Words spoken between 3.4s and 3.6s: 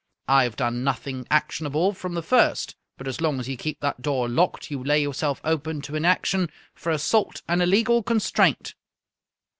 you